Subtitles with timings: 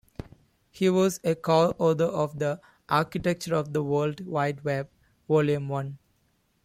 [0.71, 2.59] He was a co-author of the
[2.89, 4.89] "Architecture of the World Wide Web,
[5.27, 5.99] Volume One".